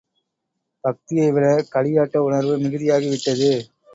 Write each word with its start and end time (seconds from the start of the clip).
பக்தியைவிட, 0.83 1.43
களியாட்ட 1.69 2.23
உணர்வு 2.23 2.55
மிகுதியாகி 2.57 3.09
விட்டது! 3.09 3.51